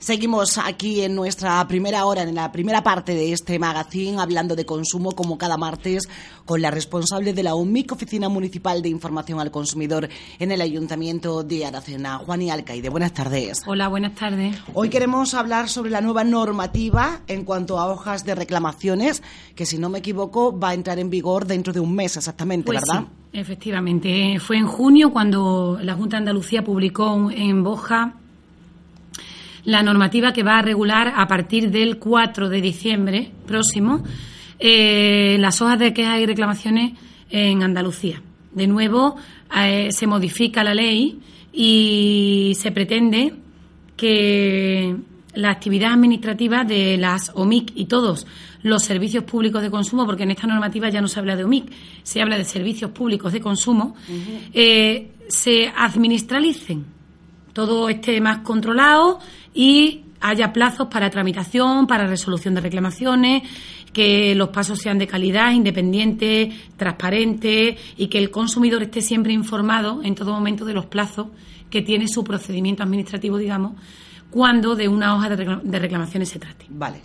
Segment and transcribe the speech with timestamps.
[0.00, 4.64] Seguimos aquí en nuestra primera hora, en la primera parte de este magazine, hablando de
[4.64, 6.08] consumo como cada martes
[6.44, 10.08] con la responsable de la OMIC, Oficina Municipal de Información al Consumidor
[10.38, 12.88] en el Ayuntamiento de Aracena, Juani Alcaide.
[12.90, 13.62] Buenas tardes.
[13.66, 14.56] Hola, buenas tardes.
[14.72, 19.24] Hoy queremos hablar sobre la nueva normativa en cuanto a hojas de reclamaciones,
[19.56, 22.66] que si no me equivoco va a entrar en vigor dentro de un mes exactamente,
[22.66, 23.08] Pues ¿verdad?
[23.32, 24.38] sí, efectivamente.
[24.38, 28.14] Fue en junio cuando la Junta de Andalucía publicó en Boja
[29.68, 34.02] la normativa que va a regular a partir del 4 de diciembre próximo
[34.58, 36.92] eh, las hojas de quejas y reclamaciones
[37.28, 38.22] en Andalucía.
[38.50, 39.16] De nuevo,
[39.54, 41.20] eh, se modifica la ley
[41.52, 43.34] y se pretende
[43.94, 44.96] que
[45.34, 48.26] la actividad administrativa de las OMIC y todos
[48.62, 51.70] los servicios públicos de consumo, porque en esta normativa ya no se habla de OMIC,
[52.02, 53.94] se habla de servicios públicos de consumo,
[54.54, 56.86] eh, se administralicen,
[57.52, 59.18] todo esté más controlado
[59.58, 63.42] y haya plazos para tramitación, para resolución de reclamaciones,
[63.92, 70.00] que los pasos sean de calidad, independientes, transparentes y que el consumidor esté siempre informado
[70.04, 71.26] en todo momento de los plazos
[71.70, 73.72] que tiene su procedimiento administrativo, digamos,
[74.30, 76.66] cuando de una hoja de, recla- de reclamaciones se trate.
[76.68, 77.00] Vale.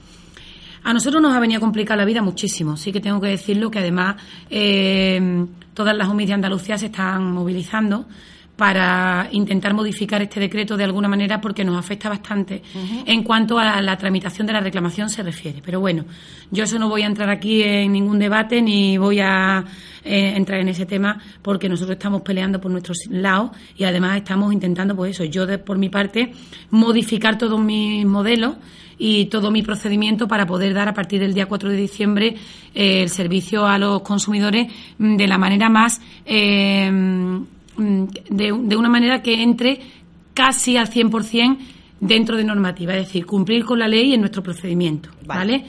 [0.84, 3.72] A nosotros nos ha venido a complicar la vida muchísimo, sí que tengo que decirlo,
[3.72, 4.18] que además
[4.50, 5.44] eh,
[5.74, 8.06] todas las OMIs de Andalucía se están movilizando
[8.56, 12.62] para intentar modificar este decreto de alguna manera porque nos afecta bastante
[13.06, 15.62] en cuanto a la tramitación de la reclamación se refiere.
[15.66, 16.06] Pero bueno,
[16.52, 19.66] yo eso no voy a entrar aquí en ningún debate ni voy a
[20.04, 24.54] eh, entrar en ese tema porque nosotros estamos peleando por nuestro lado y además estamos
[24.54, 26.32] intentando, pues eso, yo de- por mi parte,
[26.70, 28.56] modificar todos mis modelos
[29.00, 32.36] y todo mi procedimiento para poder dar a partir del día 4 de diciembre
[32.76, 36.92] eh, el servicio a los consumidores de la manera más eh,
[37.78, 39.80] de, de una manera que entre
[40.34, 41.58] casi al 100%
[42.00, 45.40] dentro de normativa, es decir, cumplir con la ley en nuestro procedimiento, Vale.
[45.58, 45.66] ¿vale?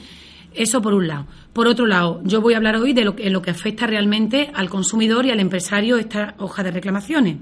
[0.53, 1.27] Eso por un lado.
[1.53, 4.51] Por otro lado, yo voy a hablar hoy de lo en lo que afecta realmente
[4.53, 7.37] al consumidor y al empresario esta hoja de reclamaciones.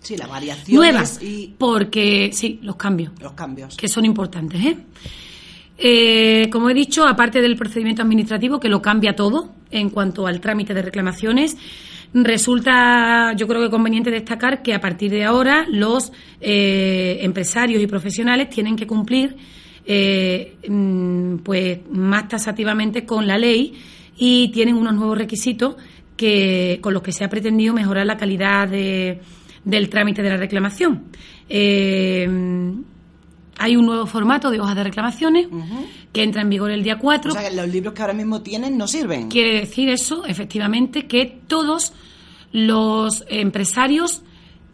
[0.00, 3.76] Sí, las variaciones Nuevas, y porque sí, los cambios los cambios.
[3.76, 4.64] que son importantes.
[4.64, 4.76] ¿eh?
[5.76, 10.40] Eh, como he dicho, aparte del procedimiento administrativo que lo cambia todo en cuanto al
[10.40, 11.56] trámite de reclamaciones,
[12.14, 17.86] resulta, yo creo que conveniente destacar que a partir de ahora los eh, empresarios y
[17.86, 19.36] profesionales tienen que cumplir
[19.86, 23.74] eh, mm, pues más tasativamente con la ley
[24.16, 25.76] y tienen unos nuevos requisitos
[26.16, 29.20] que con los que se ha pretendido mejorar la calidad de-
[29.64, 31.04] del trámite de la reclamación.
[31.48, 32.28] Eh,
[33.58, 35.48] hay un nuevo formato de hojas de reclamaciones
[36.12, 37.32] que entra en vigor el día 4.
[37.32, 39.28] O sea, que los libros que ahora mismo tienen no sirven.
[39.28, 41.92] Quiere decir eso, efectivamente, que todos
[42.52, 44.22] los empresarios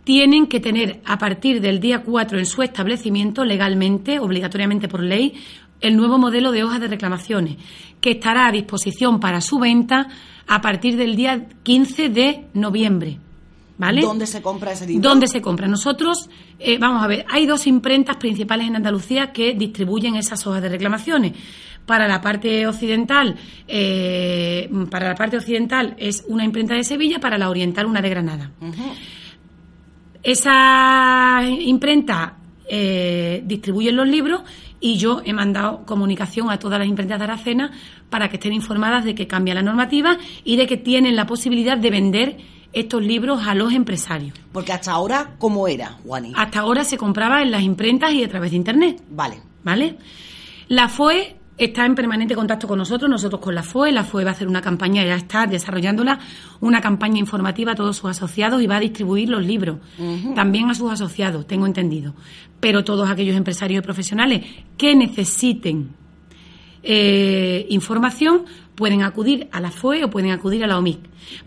[0.04, 5.34] tienen que tener a partir del día 4 en su establecimiento, legalmente, obligatoriamente por ley,
[5.80, 7.56] el nuevo modelo de hojas de reclamaciones,
[8.00, 10.08] que estará a disposición para su venta
[10.46, 13.18] a partir del día 15 de noviembre.
[13.76, 14.02] ¿Vale?
[14.02, 15.08] ¿Dónde se compra ese libro?
[15.08, 15.66] ¿Dónde se compra?
[15.66, 20.62] Nosotros, eh, vamos a ver, hay dos imprentas principales en Andalucía que distribuyen esas hojas
[20.62, 21.32] de reclamaciones.
[21.84, 23.36] Para la parte occidental,
[23.66, 28.08] eh, para la parte occidental es una imprenta de Sevilla, para la oriental una de
[28.08, 28.52] Granada.
[30.22, 34.42] Esa imprenta eh, distribuyen los libros
[34.80, 37.70] y yo he mandado comunicación a todas las imprentas de Aracena
[38.08, 41.76] para que estén informadas de que cambia la normativa y de que tienen la posibilidad
[41.76, 42.36] de vender
[42.74, 44.34] estos libros a los empresarios.
[44.52, 46.32] Porque hasta ahora, ¿cómo era, Juani?
[46.36, 49.02] Hasta ahora se compraba en las imprentas y a través de Internet.
[49.10, 49.40] Vale.
[49.62, 49.96] ¿Vale?
[50.68, 53.92] La FOE está en permanente contacto con nosotros, nosotros con la FOE.
[53.92, 56.18] La FOE va a hacer una campaña, ya está desarrollándola,
[56.60, 59.78] una campaña informativa a todos sus asociados y va a distribuir los libros.
[60.34, 62.14] También a sus asociados, tengo entendido.
[62.60, 64.44] Pero todos aquellos empresarios y profesionales
[64.76, 65.90] que necesiten
[66.84, 68.44] eh, información
[68.74, 70.98] pueden acudir a la FOE o pueden acudir a la OMIC.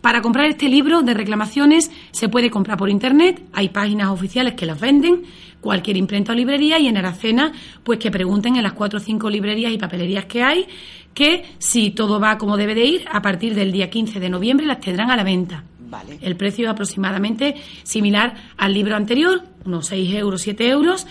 [0.01, 4.65] Para comprar este libro de reclamaciones se puede comprar por internet, hay páginas oficiales que
[4.65, 5.23] las venden,
[5.61, 7.51] cualquier imprenta o librería y en Aracena
[7.83, 10.67] pues que pregunten en las cuatro o cinco librerías y papelerías que hay
[11.13, 14.65] que si todo va como debe de ir, a partir del día 15 de noviembre
[14.65, 15.63] las tendrán a la venta.
[15.89, 16.19] Vale.
[16.21, 21.07] El precio es aproximadamente similar al libro anterior, unos 6 euros, 7 euros,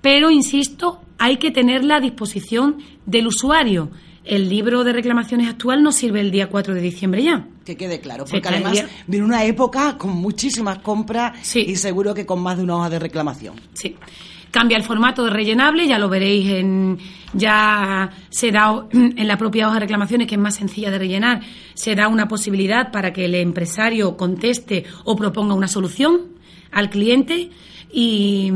[0.00, 2.76] pero insisto, hay que tenerla a disposición
[3.06, 3.90] del usuario.
[4.24, 7.46] El libro de reclamaciones actual no sirve el día 4 de diciembre ya.
[7.64, 11.60] Que quede claro, porque además viene una época con muchísimas compras Sí.
[11.66, 13.54] y seguro que con más de una hoja de reclamación.
[13.72, 13.96] Sí.
[14.50, 16.98] Cambia el formato de rellenable, ya lo veréis en
[17.32, 21.40] ya se da en la propia hoja de reclamaciones que es más sencilla de rellenar,
[21.72, 26.34] se da una posibilidad para que el empresario conteste o proponga una solución
[26.70, 27.48] al cliente
[27.90, 28.52] y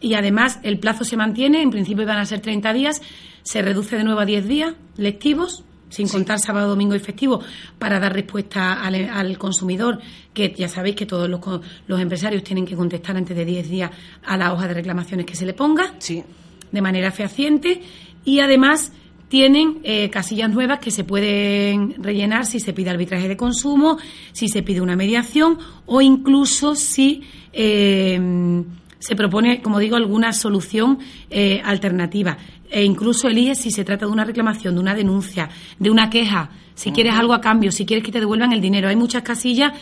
[0.00, 3.02] y además el plazo se mantiene, en principio van a ser 30 días,
[3.42, 7.40] se reduce de nuevo a 10 días lectivos sin contar sábado, domingo y festivo,
[7.78, 10.00] para dar respuesta al, consumidor,
[10.34, 11.40] que ya sabéis que todos los,
[11.86, 13.90] los, empresarios tienen que contestar antes de 10 días
[14.24, 16.22] a la hoja de reclamaciones que se le ponga, sí.
[16.70, 17.80] de manera fehaciente,
[18.24, 18.92] y además
[19.28, 23.98] tienen eh, casillas nuevas que se pueden rellenar si se pide arbitraje de consumo,
[24.32, 27.22] si se pide una mediación o incluso si
[27.52, 28.64] eh,
[28.98, 30.98] se propone, como digo, alguna solución
[31.30, 32.36] eh, alternativa.
[32.70, 35.48] E incluso elige si se trata de una reclamación, de una denuncia,
[35.78, 38.88] de una queja, si quieres algo a cambio, si quieres que te devuelvan el dinero.
[38.88, 39.72] Hay muchas casillas,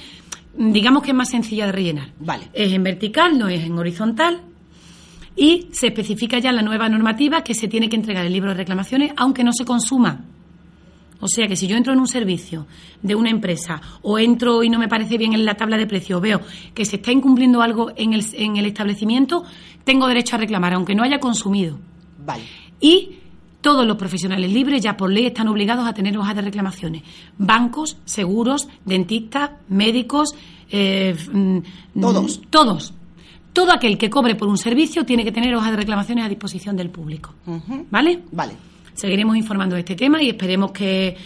[0.56, 2.12] mm, digamos que es más sencilla de rellenar.
[2.20, 2.48] Vale.
[2.52, 4.40] Es en vertical, no es en horizontal.
[5.34, 8.50] Y se especifica ya en la nueva normativa que se tiene que entregar el libro
[8.50, 10.24] de reclamaciones aunque no se consuma.
[11.20, 12.66] O sea que si yo entro en un servicio
[13.02, 16.20] de una empresa o entro y no me parece bien en la tabla de precios,
[16.20, 16.40] veo
[16.74, 19.44] que se está incumpliendo algo en el, en el establecimiento,
[19.84, 21.78] tengo derecho a reclamar, aunque no haya consumido.
[22.24, 22.44] Vale.
[22.80, 23.18] Y
[23.60, 27.02] todos los profesionales libres ya por ley están obligados a tener hojas de reclamaciones.
[27.38, 30.34] Bancos, seguros, dentistas, médicos,
[30.70, 32.40] eh, mm, todos.
[32.50, 32.94] Todos.
[33.52, 36.76] Todo aquel que cobre por un servicio tiene que tener hojas de reclamaciones a disposición
[36.76, 37.34] del público.
[37.90, 38.22] ¿Vale?
[38.30, 38.54] Vale.
[38.96, 41.16] Seguiremos informando de este tema y esperemos que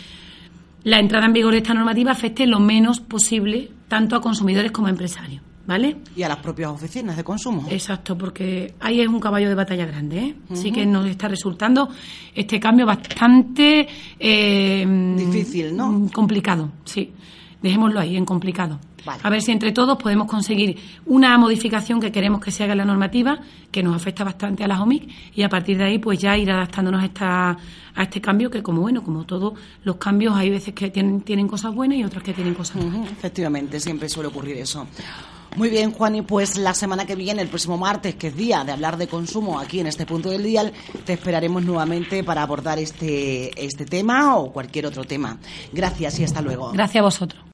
[0.85, 4.89] la entrada en vigor de esta normativa afecte lo menos posible tanto a consumidores como
[4.89, 5.43] a empresarios.
[5.67, 5.99] ¿Vale?
[6.17, 7.65] Y a las propias oficinas de consumo.
[7.71, 10.19] Exacto, porque ahí es un caballo de batalla grande.
[10.19, 10.35] ¿eh?
[10.51, 11.89] Así que nos está resultando
[12.35, 13.87] este cambio bastante.
[14.19, 16.11] Eh, Difícil, ¿no?
[16.13, 17.13] Complicado, sí.
[17.63, 18.79] Dejémoslo ahí, en complicado.
[19.23, 22.79] A ver si entre todos podemos conseguir una modificación que queremos que se haga en
[22.79, 23.41] la normativa,
[23.71, 26.51] que nos afecta bastante a las OMIC, y a partir de ahí pues ya ir
[26.51, 27.51] adaptándonos a, esta,
[27.95, 29.55] a este cambio que como bueno, como todos
[29.85, 33.11] los cambios hay veces que tienen, tienen cosas buenas y otras que tienen cosas malas.
[33.11, 34.87] efectivamente, siempre suele ocurrir eso.
[35.57, 38.63] Muy bien, Juan, y pues la semana que viene, el próximo martes, que es día
[38.63, 40.71] de hablar de consumo aquí en este punto del día,
[41.05, 45.39] te esperaremos nuevamente para abordar este, este tema o cualquier otro tema.
[45.73, 46.71] Gracias y hasta luego.
[46.71, 47.45] Gracias a vosotros.